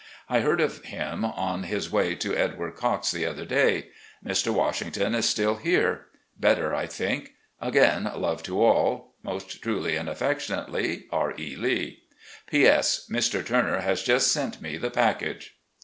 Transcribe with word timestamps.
I 0.27 0.39
heard 0.39 0.59
of 0.59 0.83
him 0.83 1.23
on 1.23 1.61
his 1.61 1.91
way 1.91 2.15
to 2.15 2.35
Edward 2.35 2.71
Cocke's 2.75 3.11
the 3.11 3.27
other 3.27 3.45
day. 3.45 3.89
Mr. 4.25 4.51
Washington 4.51 5.13
is 5.13 5.29
still 5.29 5.57
here. 5.57 6.07
Better, 6.39 6.73
I 6.73 6.87
think. 6.87 7.33
Again 7.61 8.05
love 8.15 8.41
to 8.45 8.59
all." 8.63 9.11
Most 9.21 9.61
truly 9.61 9.95
and 9.95 10.09
affectionately, 10.09 11.05
"R. 11.11 11.35
E. 11.37 11.55
Lee. 11.55 12.01
"P. 12.47 12.65
S.— 12.65 13.05
^Mr. 13.11 13.45
Turner 13.45 13.81
has 13.81 14.01
just 14.01 14.31
sent 14.31 14.59
me 14.59 14.75
the 14.79 14.89
package. 14.89 15.55